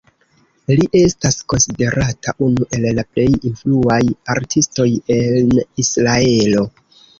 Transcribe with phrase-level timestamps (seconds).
[0.77, 4.01] Li estas konsiderata unu el la plej influaj
[4.37, 4.89] artistoj
[5.21, 5.55] en
[5.87, 6.69] Israelo.